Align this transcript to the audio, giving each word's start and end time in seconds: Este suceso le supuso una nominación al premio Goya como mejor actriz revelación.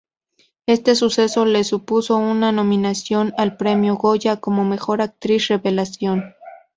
Este 0.65 0.95
suceso 0.95 1.45
le 1.45 1.63
supuso 1.63 2.15
una 2.17 2.51
nominación 2.51 3.35
al 3.37 3.55
premio 3.55 3.97
Goya 3.97 4.37
como 4.37 4.65
mejor 4.65 4.99
actriz 4.99 5.47
revelación. 5.49 6.33